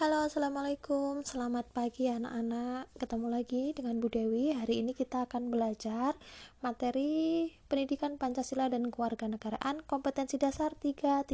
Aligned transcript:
Halo, 0.00 0.24
assalamualaikum. 0.24 1.20
Selamat 1.28 1.68
pagi, 1.76 2.08
anak-anak. 2.08 2.88
Ketemu 2.96 3.36
lagi 3.36 3.76
dengan 3.76 4.00
Bu 4.00 4.08
Dewi. 4.08 4.48
Hari 4.56 4.80
ini 4.80 4.96
kita 4.96 5.28
akan 5.28 5.52
belajar 5.52 6.16
materi 6.64 7.52
pendidikan 7.68 8.16
Pancasila 8.16 8.72
dan 8.72 8.88
kewarganegaraan 8.88 9.84
kompetensi 9.84 10.40
dasar 10.40 10.72
3.3 10.72 11.28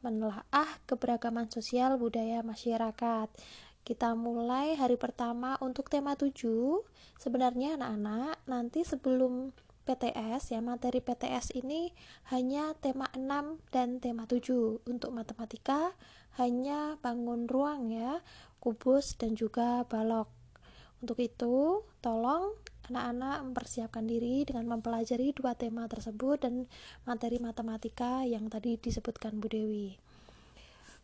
menelaah 0.00 0.70
keberagaman 0.88 1.52
sosial 1.52 2.00
budaya 2.00 2.40
masyarakat. 2.40 3.28
Kita 3.84 4.16
mulai 4.16 4.72
hari 4.72 4.96
pertama 4.96 5.60
untuk 5.60 5.92
tema 5.92 6.16
7. 6.16 6.32
Sebenarnya 7.20 7.76
anak-anak, 7.76 8.48
nanti 8.48 8.80
sebelum 8.80 9.52
PTS 9.84 10.56
ya 10.56 10.60
materi 10.64 11.04
PTS 11.04 11.52
ini 11.60 11.92
hanya 12.32 12.72
tema 12.80 13.12
6 13.12 13.60
dan 13.68 14.00
tema 14.00 14.24
7 14.24 14.84
untuk 14.88 15.12
matematika 15.12 15.92
hanya 16.40 16.96
bangun 17.04 17.46
ruang 17.46 17.92
ya 17.92 18.24
kubus 18.58 19.14
dan 19.20 19.36
juga 19.36 19.84
balok. 19.84 20.26
Untuk 21.04 21.20
itu 21.20 21.84
tolong 22.00 22.56
anak-anak 22.88 23.44
mempersiapkan 23.48 24.04
diri 24.04 24.44
dengan 24.44 24.68
mempelajari 24.76 25.32
dua 25.36 25.56
tema 25.56 25.88
tersebut 25.88 26.44
dan 26.44 26.68
materi 27.08 27.40
matematika 27.40 28.24
yang 28.24 28.48
tadi 28.48 28.76
disebutkan 28.76 29.40
Bu 29.40 29.48
Dewi 29.48 30.03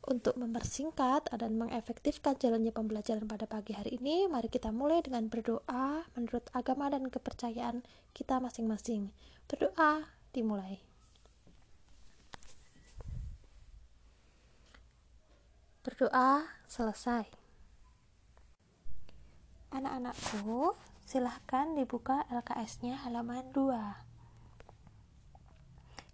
untuk 0.00 0.40
mempersingkat 0.40 1.28
dan 1.28 1.60
mengefektifkan 1.60 2.32
jalannya 2.41 2.72
pembelajaran 2.72 3.28
pada 3.28 3.45
pagi 3.45 3.77
hari 3.77 4.00
ini, 4.00 4.24
mari 4.32 4.48
kita 4.48 4.72
mulai 4.72 5.04
dengan 5.04 5.28
berdoa 5.28 6.08
menurut 6.16 6.48
agama 6.56 6.88
dan 6.88 7.12
kepercayaan 7.12 7.84
kita 8.16 8.41
masing-masing. 8.41 9.12
Berdoa 9.44 10.08
dimulai. 10.32 10.80
Berdoa 15.84 16.48
selesai. 16.64 17.28
Anak-anakku, 19.70 20.75
silahkan 21.05 21.77
dibuka 21.77 22.25
LKS-nya 22.32 23.05
halaman 23.05 23.53
2 23.53 24.10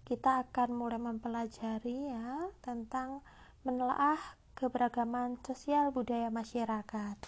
kita 0.06 0.46
akan 0.46 0.70
mulai 0.70 1.02
mempelajari 1.02 2.14
ya 2.14 2.54
tentang 2.62 3.26
menelaah 3.66 4.38
keberagaman 4.54 5.42
sosial 5.42 5.90
budaya 5.90 6.30
masyarakat. 6.30 7.18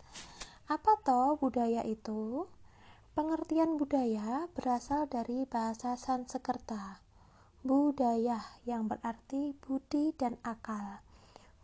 Apa 0.70 0.92
toh 1.02 1.34
budaya 1.34 1.82
itu? 1.82 2.46
Pengertian 3.18 3.74
budaya 3.74 4.46
berasal 4.54 5.10
dari 5.10 5.42
bahasa 5.50 5.98
Sanskerta. 5.98 7.02
Budaya 7.66 8.38
yang 8.62 8.86
berarti 8.86 9.58
budi 9.58 10.14
dan 10.14 10.38
akal. 10.46 11.02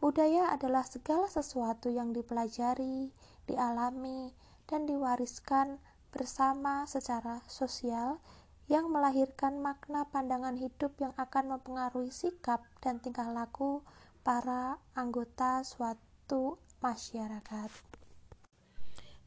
Budaya 0.02 0.50
adalah 0.50 0.82
segala 0.82 1.30
sesuatu 1.30 1.86
yang 1.94 2.10
dipelajari, 2.10 3.14
dialami, 3.46 4.34
dan 4.66 4.90
diwariskan 4.90 5.78
bersama 6.10 6.82
secara 6.90 7.46
sosial 7.46 8.18
yang 8.66 8.90
melahirkan 8.90 9.62
makna 9.62 10.08
pandangan 10.10 10.58
hidup 10.58 10.90
yang 10.98 11.14
akan 11.14 11.54
mempengaruhi 11.54 12.10
sikap 12.10 12.66
dan 12.82 12.98
tingkah 12.98 13.30
laku 13.30 13.86
para 14.24 14.80
anggota 14.96 15.60
suatu 15.60 16.56
masyarakat. 16.80 17.68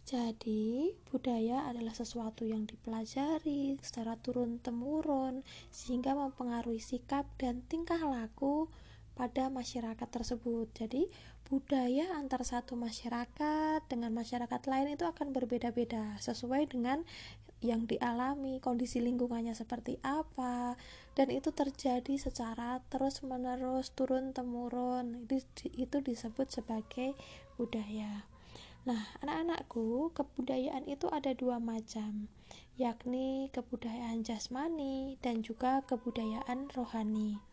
Jadi, 0.08 0.98
budaya 1.14 1.70
adalah 1.70 1.94
sesuatu 1.94 2.50
yang 2.50 2.66
dipelajari 2.66 3.78
secara 3.78 4.18
turun-temurun 4.18 5.46
sehingga 5.70 6.18
mempengaruhi 6.18 6.82
sikap 6.82 7.30
dan 7.38 7.62
tingkah 7.70 8.02
laku 8.02 8.74
pada 9.14 9.54
masyarakat 9.54 10.10
tersebut. 10.10 10.74
Jadi, 10.74 11.14
budaya 11.48 12.12
antar 12.20 12.44
satu 12.44 12.76
masyarakat 12.76 13.80
dengan 13.88 14.12
masyarakat 14.12 14.62
lain 14.68 15.00
itu 15.00 15.08
akan 15.08 15.32
berbeda-beda 15.32 16.20
sesuai 16.20 16.68
dengan 16.68 17.08
yang 17.64 17.90
dialami, 17.90 18.62
kondisi 18.62 19.02
lingkungannya 19.02 19.58
seperti 19.58 19.98
apa, 20.06 20.78
dan 21.18 21.34
itu 21.34 21.50
terjadi 21.50 22.14
secara 22.22 22.86
terus-menerus, 22.94 23.90
turun-temurun. 23.98 25.26
Itu, 25.26 25.66
itu 25.74 25.98
disebut 26.06 26.54
sebagai 26.54 27.18
budaya. 27.58 28.30
Nah, 28.86 29.10
anak-anakku, 29.26 30.14
kebudayaan 30.14 30.86
itu 30.86 31.10
ada 31.10 31.34
dua 31.34 31.58
macam, 31.58 32.30
yakni 32.78 33.50
kebudayaan 33.50 34.22
jasmani 34.22 35.18
dan 35.26 35.42
juga 35.42 35.82
kebudayaan 35.90 36.70
rohani. 36.78 37.47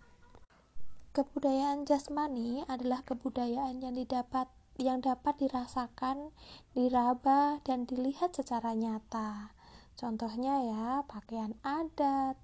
Kebudayaan 1.15 1.87
jasmani 1.87 2.67
adalah 2.67 3.07
kebudayaan 3.07 3.79
yang 3.79 3.95
didapat 3.95 4.51
yang 4.83 4.99
dapat 4.99 5.39
dirasakan, 5.39 6.35
diraba, 6.75 7.63
dan 7.63 7.87
dilihat 7.87 8.35
secara 8.35 8.75
nyata. 8.75 9.55
Contohnya 9.95 10.59
ya, 10.67 11.07
pakaian 11.07 11.55
adat, 11.63 12.35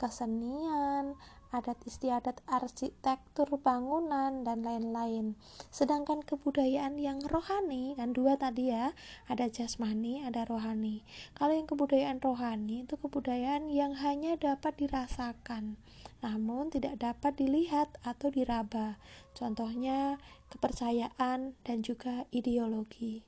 kesenian, 0.00 1.20
adat 1.52 1.76
istiadat 1.84 2.40
arsitektur 2.48 3.60
bangunan 3.60 4.40
dan 4.40 4.64
lain-lain. 4.64 5.36
Sedangkan 5.68 6.24
kebudayaan 6.24 6.96
yang 6.96 7.20
rohani 7.28 7.92
kan 7.92 8.16
dua 8.16 8.40
tadi 8.40 8.72
ya, 8.72 8.96
ada 9.28 9.52
jasmani, 9.52 10.24
ada 10.24 10.48
rohani. 10.48 11.04
Kalau 11.36 11.52
yang 11.52 11.68
kebudayaan 11.68 12.24
rohani 12.24 12.88
itu 12.88 12.96
kebudayaan 12.96 13.68
yang 13.68 13.92
hanya 14.00 14.40
dapat 14.40 14.80
dirasakan, 14.80 15.76
namun 16.24 16.72
tidak 16.72 16.96
dapat 16.96 17.36
dilihat 17.36 17.92
atau 18.00 18.32
diraba. 18.32 18.96
Contohnya 19.36 20.16
kepercayaan 20.48 21.52
dan 21.60 21.78
juga 21.84 22.24
ideologi. 22.32 23.20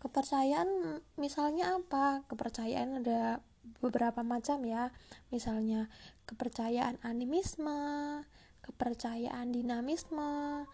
Kepercayaan 0.00 0.98
misalnya 1.20 1.76
apa? 1.76 2.24
Kepercayaan 2.32 3.04
ada 3.04 3.44
beberapa 3.84 4.24
macam 4.24 4.64
ya. 4.64 4.88
Misalnya 5.28 5.92
kepercayaan 6.24 6.96
animisme 7.04 8.24
kepercayaan 8.62 9.50
dinamisme 9.50 10.64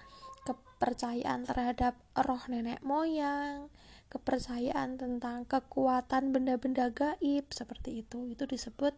kepercayaan 0.45 1.45
terhadap 1.49 1.97
roh 2.15 2.41
nenek 2.49 2.81
moyang 2.85 3.73
kepercayaan 4.09 4.97
tentang 4.97 5.45
kekuatan 5.45 6.33
benda-benda 6.33 6.93
gaib 6.93 7.49
seperti 7.53 8.05
itu 8.05 8.29
itu 8.29 8.45
disebut 8.45 8.97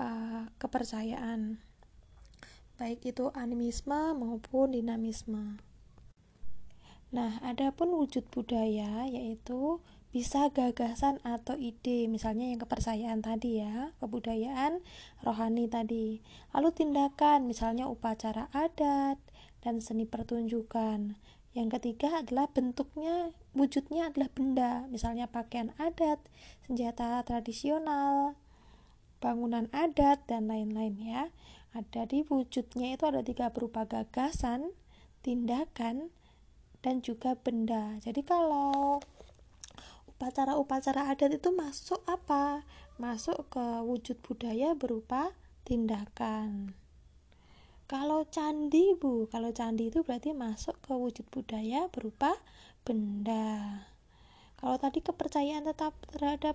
uh, 0.00 0.48
kepercayaan 0.60 1.60
baik 2.76 3.04
itu 3.04 3.28
animisme 3.36 4.16
maupun 4.16 4.76
dinamisme 4.76 5.60
Nah, 7.12 7.36
adapun 7.44 7.92
wujud 7.92 8.24
budaya 8.32 9.04
yaitu 9.04 9.84
bisa 10.16 10.48
gagasan 10.48 11.20
atau 11.24 11.60
ide, 11.60 12.08
misalnya 12.08 12.48
yang 12.48 12.60
kepercayaan 12.64 13.20
tadi 13.20 13.60
ya, 13.60 13.92
kebudayaan 14.00 14.80
rohani 15.20 15.68
tadi. 15.68 16.24
Lalu 16.56 16.68
tindakan, 16.72 17.44
misalnya 17.44 17.84
upacara 17.84 18.48
adat 18.56 19.20
dan 19.60 19.84
seni 19.84 20.08
pertunjukan. 20.08 21.20
Yang 21.52 21.68
ketiga 21.76 22.24
adalah 22.24 22.48
bentuknya, 22.48 23.36
wujudnya 23.52 24.08
adalah 24.08 24.28
benda, 24.32 24.72
misalnya 24.88 25.28
pakaian 25.28 25.76
adat, 25.76 26.20
senjata 26.64 27.20
tradisional, 27.24 28.36
bangunan 29.20 29.68
adat 29.70 30.24
dan 30.26 30.48
lain-lain 30.48 30.96
ya. 30.98 31.22
Ada 31.72 32.04
di 32.04 32.24
wujudnya 32.28 32.96
itu 32.96 33.04
ada 33.08 33.24
tiga 33.24 33.48
berupa 33.48 33.88
gagasan, 33.88 34.76
tindakan, 35.24 36.12
dan 36.84 37.00
juga 37.00 37.38
benda. 37.38 37.96
Jadi 38.04 38.20
kalau 38.26 39.00
upacara-upacara 40.10 41.08
adat 41.08 41.40
itu 41.40 41.48
masuk 41.54 42.02
apa? 42.04 42.66
Masuk 43.00 43.48
ke 43.48 43.64
wujud 43.86 44.20
budaya 44.20 44.76
berupa 44.76 45.32
tindakan. 45.64 46.76
Kalau 47.88 48.24
candi, 48.24 48.96
Bu, 48.96 49.28
kalau 49.28 49.52
candi 49.52 49.92
itu 49.92 50.00
berarti 50.00 50.32
masuk 50.32 50.80
ke 50.80 50.92
wujud 50.96 51.28
budaya 51.28 51.92
berupa 51.92 52.40
benda. 52.82 53.86
Kalau 54.58 54.78
tadi 54.78 55.02
kepercayaan 55.02 55.66
tetap 55.66 55.94
terhadap 56.10 56.54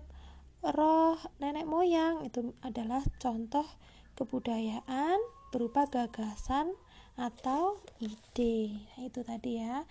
roh 0.64 1.20
nenek 1.44 1.68
moyang 1.68 2.24
itu 2.24 2.56
adalah 2.64 3.04
contoh 3.20 3.68
kebudayaan 4.16 5.20
berupa 5.52 5.88
gagasan 5.88 6.74
atau 7.18 7.82
ide. 8.00 8.78
Nah, 8.96 9.02
itu 9.08 9.20
tadi 9.26 9.60
ya. 9.60 9.84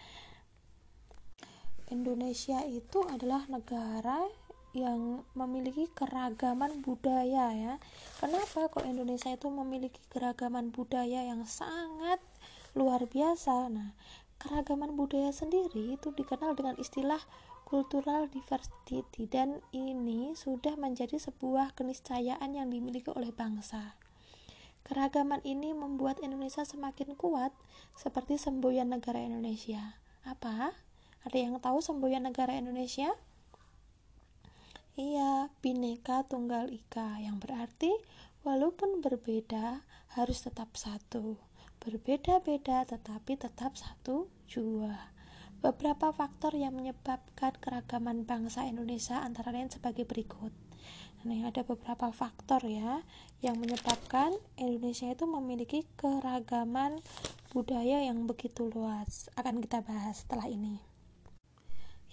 Indonesia 1.87 2.67
itu 2.67 3.07
adalah 3.07 3.47
negara 3.47 4.27
yang 4.77 5.25
memiliki 5.33 5.89
keragaman 5.95 6.85
budaya 6.85 7.55
ya. 7.55 7.75
Kenapa 8.21 8.69
kok 8.69 8.85
Indonesia 8.85 9.33
itu 9.33 9.49
memiliki 9.49 10.03
keragaman 10.13 10.75
budaya 10.75 11.25
yang 11.25 11.47
sangat 11.49 12.21
luar 12.77 13.09
biasa? 13.09 13.73
Nah, 13.73 13.97
keragaman 14.37 14.95
budaya 14.95 15.33
sendiri 15.33 15.97
itu 15.97 16.13
dikenal 16.13 16.55
dengan 16.55 16.77
istilah 16.77 17.21
cultural 17.67 18.31
diversity 18.31 19.03
dan 19.27 19.59
ini 19.75 20.39
sudah 20.39 20.79
menjadi 20.79 21.19
sebuah 21.19 21.75
keniscayaan 21.75 22.55
yang 22.55 22.71
dimiliki 22.71 23.11
oleh 23.11 23.35
bangsa. 23.35 23.99
Keragaman 24.87 25.43
ini 25.43 25.75
membuat 25.75 26.23
Indonesia 26.23 26.63
semakin 26.63 27.19
kuat, 27.19 27.51
seperti 27.99 28.39
semboyan 28.39 28.95
negara 28.95 29.19
Indonesia. 29.19 29.99
Apa? 30.23 30.79
Ada 31.27 31.39
yang 31.43 31.59
tahu 31.59 31.83
semboyan 31.83 32.23
negara 32.31 32.55
Indonesia? 32.55 33.11
Iya, 34.95 35.51
Bhinneka 35.59 36.23
Tunggal 36.31 36.71
Ika, 36.71 37.19
yang 37.19 37.43
berarti 37.43 37.91
walaupun 38.47 39.03
berbeda 39.03 39.83
harus 40.15 40.47
tetap 40.47 40.71
satu. 40.79 41.35
Berbeda-beda 41.87 42.83
tetapi 42.83 43.39
tetap 43.39 43.79
satu 43.79 44.27
jua. 44.51 45.15
Beberapa 45.63 46.11
faktor 46.11 46.59
yang 46.59 46.75
menyebabkan 46.75 47.55
keragaman 47.63 48.27
bangsa 48.27 48.67
Indonesia 48.67 49.23
antara 49.23 49.55
lain 49.55 49.71
sebagai 49.71 50.03
berikut. 50.03 50.51
Nah, 51.23 51.47
ada 51.47 51.63
beberapa 51.63 52.11
faktor 52.11 52.67
ya 52.67 53.07
yang 53.39 53.63
menyebabkan 53.63 54.35
Indonesia 54.59 55.15
itu 55.15 55.31
memiliki 55.31 55.87
keragaman 55.95 56.99
budaya 57.55 58.03
yang 58.03 58.27
begitu 58.27 58.67
luas. 58.67 59.31
Akan 59.39 59.63
kita 59.63 59.79
bahas 59.87 60.27
setelah 60.27 60.51
ini. 60.51 60.83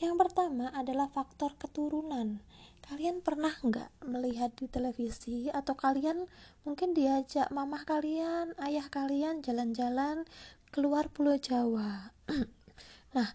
Yang 0.01 0.16
pertama 0.18 0.74
adalah 0.74 1.10
faktor 1.12 1.54
keturunan. 1.57 2.42
Kalian 2.84 3.24
pernah 3.24 3.56
nggak 3.63 4.04
melihat 4.04 4.51
di 4.60 4.68
televisi 4.68 5.48
atau 5.48 5.74
kalian 5.74 6.28
mungkin 6.68 6.92
diajak 6.92 7.48
mamah 7.54 7.88
kalian, 7.88 8.51
ayah 8.60 8.92
kalian 8.92 9.40
jalan-jalan 9.40 10.28
keluar 10.74 11.07
Pulau 11.07 11.40
Jawa. 11.40 12.12
nah, 13.16 13.30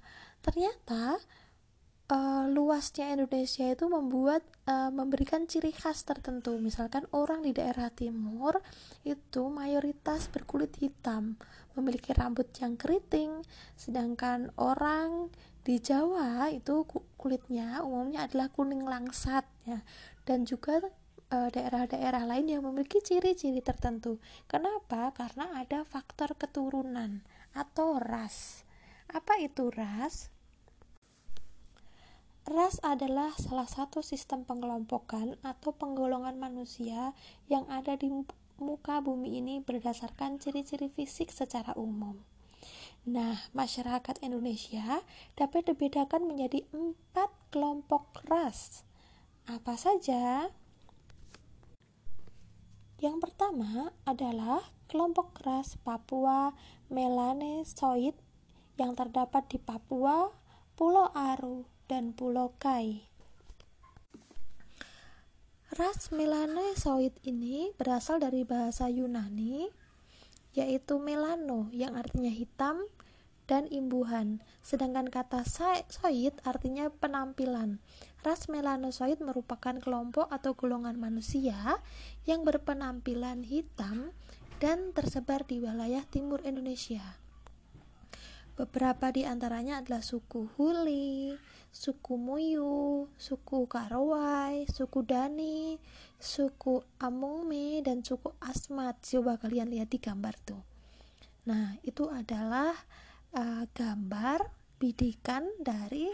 ternyata 0.45 1.17
uh, 2.13 2.45
luasnya 2.49 3.15
Indonesia 3.15 3.69
itu 3.69 3.87
membuat 3.87 4.43
uh, 4.67 4.91
memberikan 4.91 5.45
ciri 5.45 5.71
khas 5.71 6.03
tertentu. 6.03 6.57
Misalkan 6.59 7.07
orang 7.13 7.45
di 7.45 7.53
daerah 7.55 7.93
timur 7.93 8.61
itu 9.05 9.49
mayoritas 9.49 10.27
berkulit 10.33 10.75
hitam, 10.81 11.37
memiliki 11.77 12.13
rambut 12.17 12.49
yang 12.59 12.75
keriting, 12.75 13.45
sedangkan 13.79 14.51
orang 14.59 15.31
di 15.69 15.77
Jawa 15.85 16.49
itu 16.49 16.89
kulitnya 17.21 17.85
umumnya 17.85 18.25
adalah 18.25 18.49
kuning 18.49 18.89
langsat 18.89 19.45
ya. 19.69 19.85
Dan 20.25 20.49
juga 20.49 20.81
eh, 21.29 21.49
daerah-daerah 21.53 22.25
lain 22.25 22.49
yang 22.49 22.65
memiliki 22.65 23.05
ciri-ciri 23.05 23.61
tertentu. 23.61 24.17
Kenapa? 24.49 25.13
Karena 25.13 25.61
ada 25.61 25.85
faktor 25.85 26.33
keturunan 26.41 27.21
atau 27.53 28.01
ras. 28.01 28.65
Apa 29.13 29.37
itu 29.45 29.69
ras? 29.69 30.33
Ras 32.49 32.81
adalah 32.81 33.37
salah 33.37 33.69
satu 33.69 34.01
sistem 34.01 34.49
pengelompokan 34.49 35.37
atau 35.45 35.77
penggolongan 35.77 36.41
manusia 36.41 37.13
yang 37.53 37.69
ada 37.69 37.93
di 37.93 38.09
muka 38.57 39.05
bumi 39.05 39.37
ini 39.37 39.61
berdasarkan 39.61 40.41
ciri-ciri 40.41 40.89
fisik 40.89 41.29
secara 41.29 41.77
umum. 41.77 42.17
Nah, 43.09 43.41
masyarakat 43.57 44.21
Indonesia 44.21 45.01
dapat 45.33 45.73
dibedakan 45.73 46.29
menjadi 46.29 46.69
empat 46.77 47.33
kelompok 47.49 48.21
ras. 48.29 48.85
Apa 49.49 49.81
saja? 49.81 50.53
Yang 53.01 53.17
pertama 53.25 53.97
adalah 54.05 54.61
kelompok 54.93 55.41
ras 55.41 55.81
Papua 55.81 56.53
Melanesoid 56.93 58.13
yang 58.77 58.93
terdapat 58.93 59.49
di 59.49 59.57
Papua, 59.57 60.29
Pulau 60.77 61.09
Aru, 61.17 61.65
dan 61.89 62.13
Pulau 62.13 62.53
Kai. 62.61 63.09
Ras 65.81 66.13
Melanosoid 66.13 67.17
ini 67.25 67.73
berasal 67.81 68.21
dari 68.21 68.45
bahasa 68.45 68.93
Yunani 68.93 69.89
yaitu 70.53 70.99
melano 70.99 71.71
yang 71.71 71.95
artinya 71.95 72.33
hitam 72.33 72.83
dan 73.49 73.65
imbuhan. 73.73 74.45
Sedangkan 74.61 75.09
kata 75.09 75.43
soid 75.49 76.37
artinya 76.45 76.93
penampilan. 76.93 77.81
Ras 78.21 78.47
melanosoid 78.47 79.25
merupakan 79.25 79.81
kelompok 79.81 80.29
atau 80.29 80.53
golongan 80.53 81.01
manusia 81.01 81.81
yang 82.29 82.45
berpenampilan 82.45 83.43
hitam 83.43 84.13
dan 84.61 84.93
tersebar 84.93 85.49
di 85.49 85.59
wilayah 85.59 86.05
timur 86.07 86.45
Indonesia. 86.45 87.19
Beberapa 88.59 89.15
di 89.15 89.23
antaranya 89.23 89.79
adalah 89.79 90.03
suku 90.03 90.51
Huli, 90.59 91.39
suku 91.71 92.19
Muyu, 92.19 93.07
suku 93.15 93.71
Karawai, 93.71 94.67
suku 94.67 95.07
Dani, 95.07 95.79
suku 96.19 96.83
Amungme, 96.99 97.79
dan 97.87 98.03
suku 98.03 98.35
Asmat. 98.43 98.99
Coba 99.07 99.39
kalian 99.39 99.71
lihat 99.71 99.95
di 99.95 100.03
gambar 100.03 100.35
tuh. 100.43 100.59
Nah, 101.47 101.79
itu 101.87 102.11
adalah 102.11 102.75
uh, 103.39 103.65
gambar 103.71 104.51
bidikan 104.83 105.47
dari 105.63 106.11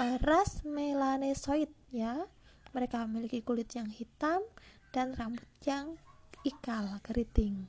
uh, 0.00 0.16
ras 0.24 0.64
melanesoid 0.64 1.68
ya. 1.92 2.24
Mereka 2.72 3.04
memiliki 3.08 3.44
kulit 3.44 3.72
yang 3.76 3.88
hitam 3.88 4.40
dan 4.92 5.12
rambut 5.16 5.48
yang 5.64 6.00
ikal 6.44 7.00
keriting. 7.04 7.68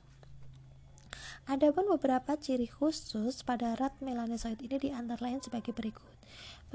Adapun 1.48 1.88
beberapa 1.88 2.36
ciri 2.36 2.68
khusus 2.68 3.40
pada 3.40 3.72
rat 3.80 3.96
melanosoid 4.04 4.60
ini 4.60 4.76
di 4.76 4.90
antara 4.92 5.24
lain 5.24 5.40
sebagai 5.40 5.72
berikut. 5.72 6.12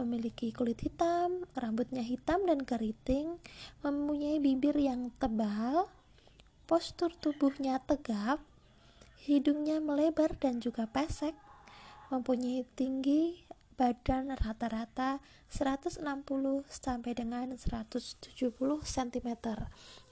Memiliki 0.02 0.50
kulit 0.50 0.82
hitam, 0.82 1.46
rambutnya 1.54 2.02
hitam 2.02 2.50
dan 2.50 2.66
keriting, 2.66 3.38
mempunyai 3.86 4.42
bibir 4.42 4.74
yang 4.74 5.14
tebal, 5.22 5.86
postur 6.66 7.14
tubuhnya 7.22 7.78
tegap, 7.86 8.42
hidungnya 9.22 9.78
melebar 9.78 10.34
dan 10.42 10.58
juga 10.58 10.90
pesek, 10.90 11.38
mempunyai 12.14 12.62
tinggi 12.78 13.42
badan 13.74 14.38
rata-rata 14.38 15.18
160 15.50 16.06
sampai 16.70 17.12
dengan 17.18 17.50
170 17.58 18.30
cm. 18.86 19.30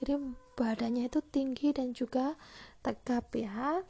Jadi 0.02 0.12
badannya 0.58 1.06
itu 1.06 1.22
tinggi 1.30 1.70
dan 1.70 1.94
juga 1.94 2.34
tegap 2.82 3.30
ya. 3.38 3.86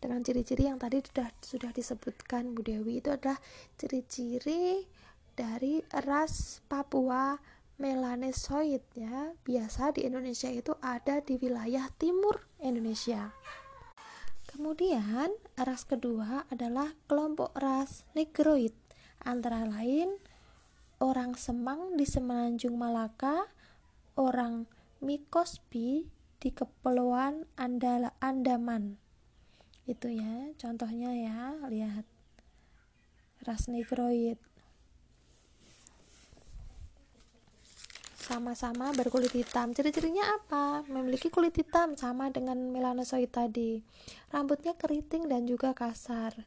Dengan 0.00 0.24
ciri-ciri 0.24 0.72
yang 0.72 0.80
tadi 0.80 1.04
sudah 1.04 1.28
sudah 1.44 1.70
disebutkan 1.76 2.56
Bu 2.56 2.64
Dewi 2.64 3.04
itu 3.04 3.12
adalah 3.12 3.36
ciri-ciri 3.76 4.88
dari 5.36 5.84
ras 6.08 6.64
Papua 6.64 7.36
melanesoid 7.76 8.80
ya. 8.96 9.36
Biasa 9.44 9.92
di 9.92 10.08
Indonesia 10.08 10.48
itu 10.48 10.72
ada 10.80 11.20
di 11.20 11.36
wilayah 11.36 11.84
timur 12.00 12.40
Indonesia 12.64 13.28
kemudian 14.60 15.32
ras 15.56 15.88
kedua 15.88 16.44
adalah 16.52 16.92
kelompok 17.08 17.56
ras 17.56 18.04
negroid. 18.12 18.76
Antara 19.24 19.64
lain 19.64 20.20
orang 21.00 21.32
Semang 21.32 21.96
di 21.96 22.04
Semenanjung 22.04 22.76
Malaka 22.76 23.48
orang 24.20 24.68
Mikosbi 25.00 26.12
di 26.36 26.50
Kepulauan 26.52 27.48
Andala 27.56 28.12
Andaman. 28.20 29.00
Itu 29.88 30.12
ya 30.12 30.52
contohnya 30.60 31.16
ya 31.16 31.56
lihat. 31.64 32.04
Ras 33.48 33.64
negroid 33.64 34.36
sama-sama 38.30 38.94
berkulit 38.94 39.34
hitam. 39.34 39.74
Ciri-cirinya 39.74 40.38
apa? 40.38 40.86
Memiliki 40.86 41.34
kulit 41.34 41.50
hitam 41.58 41.98
sama 41.98 42.30
dengan 42.30 42.70
melanosoid 42.70 43.26
tadi. 43.26 43.82
Rambutnya 44.30 44.78
keriting 44.78 45.26
dan 45.26 45.50
juga 45.50 45.74
kasar. 45.74 46.46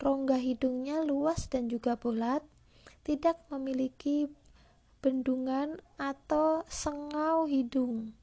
Rongga 0.00 0.40
hidungnya 0.40 1.04
luas 1.04 1.44
dan 1.52 1.68
juga 1.68 2.00
bulat. 2.00 2.40
Tidak 3.04 3.52
memiliki 3.52 4.32
bendungan 5.04 5.76
atau 6.00 6.64
sengau 6.72 7.44
hidung. 7.44 8.16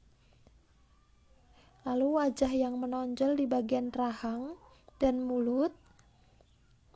Lalu 1.86 2.18
wajah 2.18 2.50
yang 2.50 2.82
menonjol 2.82 3.38
di 3.38 3.46
bagian 3.46 3.94
rahang 3.94 4.58
dan 4.98 5.22
mulut, 5.22 5.70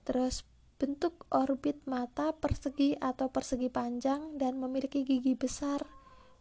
terus 0.02 0.42
bentuk 0.82 1.30
orbit 1.30 1.78
mata 1.86 2.34
persegi 2.34 2.98
atau 2.98 3.30
persegi 3.30 3.70
panjang 3.70 4.34
dan 4.34 4.58
memiliki 4.58 5.06
gigi 5.06 5.38
besar 5.38 5.86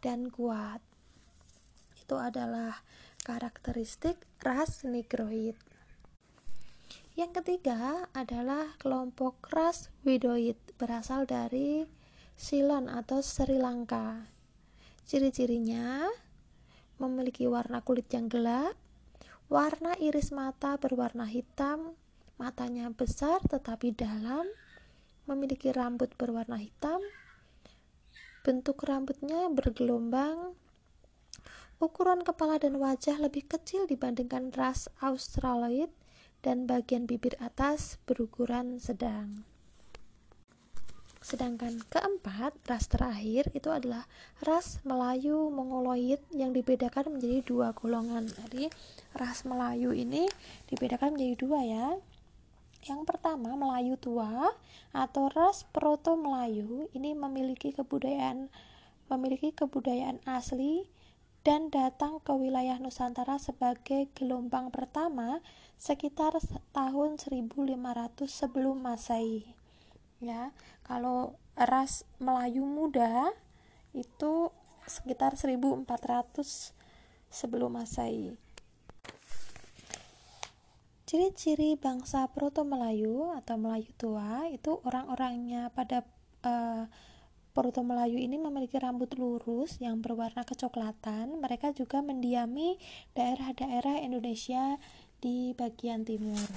dan 0.01 0.33
kuat. 0.33 0.81
Itu 1.93 2.17
adalah 2.17 2.81
karakteristik 3.21 4.17
ras 4.41 4.81
negroid. 4.81 5.53
Yang 7.13 7.31
ketiga 7.37 8.09
adalah 8.17 8.73
kelompok 8.81 9.45
ras 9.53 9.93
widoid 10.01 10.57
berasal 10.81 11.29
dari 11.29 11.85
Ceylon 12.33 12.89
atau 12.89 13.21
Sri 13.21 13.61
Lanka. 13.61 14.25
Ciri-cirinya 15.05 16.09
memiliki 16.97 17.45
warna 17.45 17.85
kulit 17.85 18.09
yang 18.09 18.25
gelap, 18.25 18.73
warna 19.53 19.93
iris 20.01 20.33
mata 20.33 20.81
berwarna 20.81 21.29
hitam, 21.29 21.93
matanya 22.41 22.89
besar 22.89 23.37
tetapi 23.45 23.93
dalam, 23.93 24.49
memiliki 25.29 25.69
rambut 25.69 26.09
berwarna 26.17 26.57
hitam, 26.57 26.97
bentuk 28.41 28.81
rambutnya 28.81 29.53
bergelombang, 29.53 30.57
ukuran 31.77 32.25
kepala 32.25 32.57
dan 32.57 32.81
wajah 32.81 33.21
lebih 33.21 33.45
kecil 33.45 33.85
dibandingkan 33.85 34.49
ras 34.57 34.89
Australoid 34.97 35.93
dan 36.41 36.65
bagian 36.65 37.05
bibir 37.05 37.37
atas 37.37 38.01
berukuran 38.09 38.81
sedang. 38.81 39.45
Sedangkan 41.21 41.85
keempat, 41.85 42.57
ras 42.65 42.89
terakhir 42.89 43.53
itu 43.53 43.69
adalah 43.69 44.09
ras 44.41 44.81
Melayu 44.81 45.53
Mongoloid 45.53 46.17
yang 46.33 46.49
dibedakan 46.49 47.13
menjadi 47.13 47.45
dua 47.45 47.77
golongan. 47.77 48.25
Jadi, 48.25 48.73
ras 49.13 49.45
Melayu 49.45 49.93
ini 49.93 50.25
dibedakan 50.65 51.13
menjadi 51.13 51.35
dua 51.37 51.59
ya. 51.61 51.87
Yang 52.81 53.01
pertama, 53.05 53.53
Melayu 53.53 53.93
tua 53.93 54.57
atau 54.89 55.29
ras 55.29 55.61
Proto 55.69 56.17
Melayu 56.17 56.89
ini 56.97 57.13
memiliki 57.13 57.69
kebudayaan 57.77 58.49
memiliki 59.05 59.53
kebudayaan 59.53 60.23
asli 60.25 60.89
dan 61.45 61.69
datang 61.69 62.17
ke 62.25 62.33
wilayah 62.33 62.81
Nusantara 62.81 63.37
sebagai 63.37 64.09
gelombang 64.17 64.73
pertama 64.73 65.45
sekitar 65.77 66.37
tahun 66.73 67.21
1500 67.21 67.77
sebelum 68.25 68.81
Masehi. 68.81 69.45
Ya 70.17 70.49
kalau 70.81 71.37
ras 71.53 72.01
Melayu 72.17 72.65
muda 72.65 73.29
itu 73.93 74.49
sekitar 74.89 75.37
1400 75.37 75.85
sebelum 77.29 77.77
Masehi 77.77 78.40
ciri-ciri 81.11 81.75
bangsa 81.75 82.23
Proto 82.31 82.63
Melayu 82.63 83.35
atau 83.35 83.59
Melayu 83.59 83.91
tua 83.99 84.47
itu 84.47 84.79
orang-orangnya 84.87 85.67
pada 85.75 86.07
uh, 86.47 86.87
Proto 87.51 87.83
Melayu 87.83 88.15
ini 88.15 88.39
memiliki 88.39 88.79
rambut 88.79 89.19
lurus 89.19 89.75
yang 89.83 89.99
berwarna 89.99 90.47
kecoklatan. 90.47 91.35
Mereka 91.43 91.75
juga 91.75 91.99
mendiami 91.99 92.79
daerah-daerah 93.11 93.99
Indonesia 93.99 94.79
di 95.19 95.51
bagian 95.51 96.07
timur. 96.07 96.47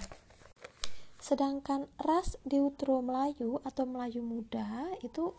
Sedangkan 1.18 1.90
ras 1.98 2.38
Deutero 2.46 3.02
Melayu 3.02 3.58
atau 3.66 3.90
Melayu 3.90 4.22
muda 4.22 4.86
itu 5.02 5.34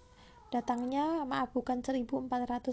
datangnya 0.51 1.24
maaf 1.24 1.55
bukan 1.55 1.79
1400 1.79 2.67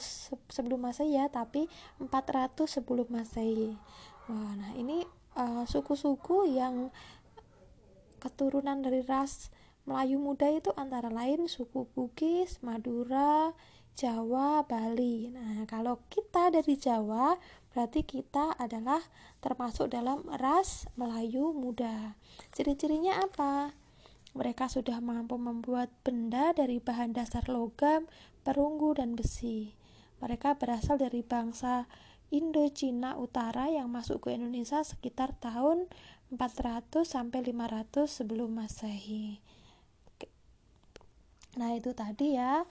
sebelum 0.51 0.91
Masehi 0.91 1.23
ya, 1.23 1.31
tapi 1.31 1.71
400 2.03 2.67
sebelum 2.67 3.07
Masehi. 3.15 3.79
Wah, 4.27 4.59
nah 4.59 4.75
ini 4.75 5.22
eh, 5.39 5.65
suku-suku 5.69 6.53
yang 6.53 6.91
keturunan 8.23 8.79
dari 8.81 9.03
ras 9.03 9.51
Melayu 9.83 10.23
muda 10.23 10.47
itu 10.47 10.71
antara 10.79 11.11
lain 11.11 11.51
suku 11.51 11.91
Bugis, 11.91 12.62
Madura, 12.62 13.51
Jawa, 13.99 14.62
Bali. 14.62 15.29
Nah, 15.35 15.67
kalau 15.67 15.99
kita 16.07 16.55
dari 16.55 16.79
Jawa, 16.79 17.35
berarti 17.75 18.07
kita 18.07 18.55
adalah 18.62 19.03
termasuk 19.43 19.91
dalam 19.91 20.23
ras 20.39 20.87
Melayu 20.95 21.51
muda. 21.51 22.15
Ciri-cirinya 22.55 23.27
apa? 23.27 23.75
Mereka 24.33 24.71
sudah 24.71 25.03
mampu 25.03 25.37
membuat 25.37 25.93
benda 26.07 26.57
dari 26.57 26.81
bahan 26.81 27.12
dasar 27.12 27.51
logam, 27.53 28.09
perunggu, 28.47 28.97
dan 28.97 29.12
besi. 29.19 29.77
Mereka 30.25 30.57
berasal 30.57 30.97
dari 30.97 31.21
bangsa 31.21 31.91
Indochina 32.33 33.21
Utara 33.21 33.69
yang 33.69 33.93
masuk 33.93 34.25
ke 34.25 34.33
Indonesia 34.33 34.81
sekitar 34.81 35.37
tahun 35.37 35.85
400 36.33 37.05
sampai 37.05 37.45
500 37.45 38.09
sebelum 38.09 38.57
Masehi. 38.57 39.45
Nah, 41.61 41.77
itu 41.77 41.93
tadi 41.93 42.41
ya 42.41 42.65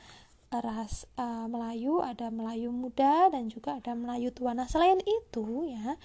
ras 0.51 1.07
uh, 1.15 1.47
Melayu, 1.47 2.01
ada 2.03 2.27
Melayu 2.33 2.73
muda 2.73 3.29
dan 3.29 3.47
juga 3.47 3.77
ada 3.77 3.93
Melayu 3.93 4.33
tua. 4.33 4.51
Nah, 4.51 4.65
selain 4.65 4.99
itu 5.05 5.69
ya, 5.69 5.95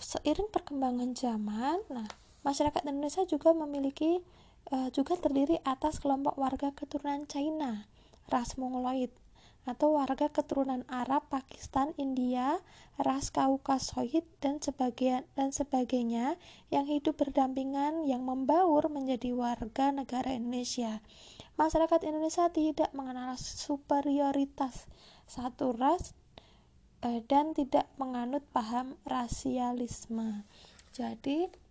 seiring 0.00 0.50
perkembangan 0.50 1.14
zaman, 1.14 1.78
nah 1.92 2.08
masyarakat 2.42 2.82
Indonesia 2.88 3.22
juga 3.28 3.54
memiliki 3.54 4.24
uh, 4.72 4.88
juga 4.90 5.14
terdiri 5.14 5.62
atas 5.62 6.02
kelompok 6.02 6.34
warga 6.40 6.74
keturunan 6.74 7.28
China, 7.30 7.86
ras 8.26 8.58
Mongoloid 8.58 9.12
atau 9.68 10.00
warga 10.00 10.32
keturunan 10.32 10.82
Arab, 10.88 11.28
Pakistan, 11.28 11.92
India, 12.00 12.58
ras 12.96 13.28
Kaukasoid 13.28 14.24
dan 14.40 14.58
sebagian 14.58 15.28
dan 15.36 15.52
sebagainya 15.52 16.40
yang 16.72 16.88
hidup 16.88 17.20
berdampingan 17.20 18.08
yang 18.08 18.24
membaur 18.24 18.88
menjadi 18.88 19.36
warga 19.36 19.92
negara 19.92 20.32
Indonesia. 20.32 21.04
Masyarakat 21.60 22.08
Indonesia 22.08 22.48
tidak 22.48 22.90
mengenal 22.96 23.36
superioritas 23.36 24.88
satu 25.28 25.76
ras 25.76 26.16
eh, 27.04 27.20
dan 27.28 27.52
tidak 27.52 27.86
menganut 28.00 28.42
paham 28.50 28.96
rasialisme. 29.04 30.48
Jadi 30.96 31.67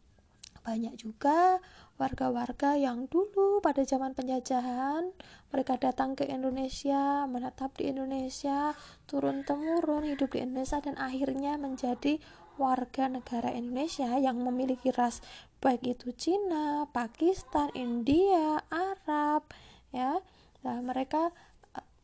banyak 0.67 1.00
juga 1.00 1.63
warga-warga 1.95 2.75
yang 2.75 3.07
dulu 3.07 3.63
pada 3.63 3.88
zaman 3.88 4.12
penjajahan 4.12 5.15
mereka 5.47 5.79
datang 5.79 6.19
ke 6.19 6.27
Indonesia, 6.27 7.24
menetap 7.24 7.71
di 7.79 7.88
Indonesia, 7.88 8.75
turun 9.07 9.47
temurun 9.47 10.03
hidup 10.03 10.36
di 10.36 10.43
Indonesia 10.43 10.83
dan 10.83 11.00
akhirnya 11.00 11.55
menjadi 11.55 12.19
warga 12.59 13.07
negara 13.07 13.55
Indonesia 13.55 14.12
yang 14.19 14.43
memiliki 14.43 14.91
ras 14.91 15.24
baik 15.63 15.88
itu 15.97 16.12
Cina, 16.12 16.86
Pakistan, 16.91 17.71
India, 17.71 18.59
Arab, 18.67 19.47
ya. 19.95 20.19
Nah, 20.65 20.77
mereka 20.83 21.31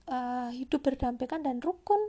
uh, 0.08 0.50
hidup 0.55 0.88
berdampingan 0.88 1.43
dan 1.43 1.58
rukun 1.60 2.00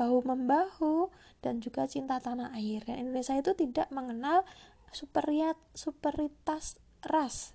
bahu 0.00 0.24
membahu 0.24 1.12
dan 1.44 1.60
juga 1.60 1.84
cinta 1.84 2.16
tanah 2.20 2.56
air. 2.56 2.80
Indonesia 2.88 3.36
itu 3.36 3.52
tidak 3.52 3.92
mengenal 3.92 4.48
superiat 4.90 5.56
superitas 5.72 6.78
ras. 7.06 7.54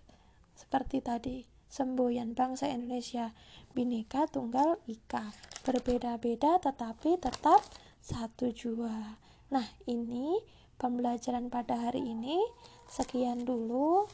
Seperti 0.55 1.03
tadi 1.03 1.37
semboyan 1.67 2.31
bangsa 2.31 2.71
Indonesia 2.71 3.35
bineka 3.75 4.27
tunggal 4.31 4.79
ika. 4.87 5.35
Berbeda-beda 5.67 6.57
tetapi 6.63 7.19
tetap 7.19 7.59
satu 7.99 8.49
jua. 8.55 9.19
Nah 9.51 9.67
ini 9.85 10.39
pembelajaran 10.79 11.51
pada 11.51 11.75
hari 11.89 12.03
ini. 12.03 12.39
Sekian 12.87 13.43
dulu. 13.43 14.07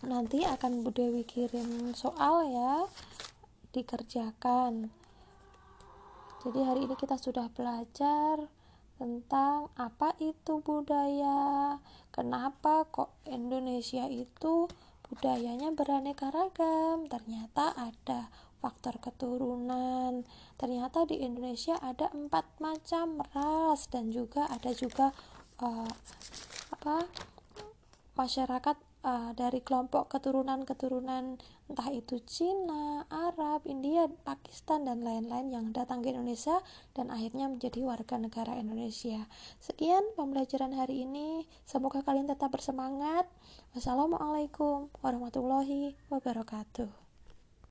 Nanti 0.00 0.44
akan 0.44 0.80
Bu 0.80 0.90
Dewi 0.92 1.28
kirim 1.28 1.92
soal 1.92 2.48
ya 2.48 2.74
dikerjakan. 3.70 4.90
Jadi 6.40 6.60
hari 6.64 6.88
ini 6.88 6.96
kita 6.96 7.20
sudah 7.20 7.52
belajar 7.52 8.48
tentang 9.00 9.72
apa 9.80 10.12
itu 10.20 10.60
budaya, 10.60 11.80
kenapa 12.12 12.84
kok 12.92 13.16
Indonesia 13.24 14.04
itu 14.04 14.68
budayanya 15.08 15.72
beraneka 15.72 16.28
ragam. 16.28 17.08
Ternyata 17.08 17.72
ada 17.80 18.28
faktor 18.60 19.00
keturunan. 19.00 20.28
Ternyata 20.60 21.08
di 21.08 21.24
Indonesia 21.24 21.80
ada 21.80 22.12
empat 22.12 22.60
macam 22.60 23.24
ras 23.32 23.88
dan 23.88 24.12
juga 24.12 24.44
ada 24.52 24.76
juga 24.76 25.16
uh, 25.64 25.88
apa 26.76 27.08
masyarakat 28.20 28.76
uh, 29.04 29.32
dari 29.36 29.64
kelompok 29.64 30.12
keturunan-keturunan 30.12 31.40
entah 31.70 31.90
itu 31.94 32.18
Cina, 32.26 33.06
Arab, 33.06 33.62
India, 33.64 34.10
Pakistan 34.26 34.82
dan 34.82 35.06
lain-lain 35.06 35.54
yang 35.54 35.66
datang 35.70 36.02
ke 36.02 36.10
Indonesia 36.10 36.58
dan 36.98 37.14
akhirnya 37.14 37.46
menjadi 37.46 37.80
warga 37.86 38.18
negara 38.18 38.58
Indonesia. 38.58 39.30
Sekian 39.62 40.02
pembelajaran 40.18 40.74
hari 40.74 41.06
ini. 41.06 41.46
Semoga 41.62 42.02
kalian 42.02 42.26
tetap 42.26 42.50
bersemangat. 42.50 43.30
Wassalamualaikum 43.72 44.90
warahmatullahi 44.98 45.94
wabarakatuh. 46.10 46.99